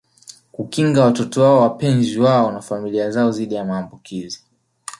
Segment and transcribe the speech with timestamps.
[0.51, 4.43] Kukinga watoto wao wapenzi wao na familia zao dhidi ya maambukizi